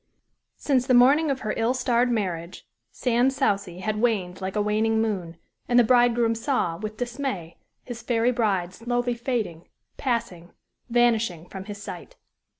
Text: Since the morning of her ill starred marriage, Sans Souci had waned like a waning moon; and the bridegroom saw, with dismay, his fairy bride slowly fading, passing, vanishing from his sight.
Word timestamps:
Since 0.57 0.87
the 0.87 0.95
morning 0.95 1.29
of 1.29 1.41
her 1.41 1.53
ill 1.57 1.75
starred 1.75 2.09
marriage, 2.09 2.67
Sans 2.89 3.35
Souci 3.35 3.81
had 3.81 3.97
waned 4.01 4.41
like 4.41 4.55
a 4.55 4.61
waning 4.63 4.99
moon; 4.99 5.37
and 5.69 5.77
the 5.77 5.83
bridegroom 5.83 6.33
saw, 6.33 6.75
with 6.77 6.97
dismay, 6.97 7.57
his 7.83 8.01
fairy 8.01 8.31
bride 8.31 8.73
slowly 8.73 9.13
fading, 9.13 9.67
passing, 9.97 10.53
vanishing 10.89 11.47
from 11.49 11.65
his 11.65 11.83
sight. 11.83 12.15